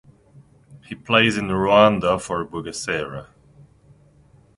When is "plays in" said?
0.95-1.49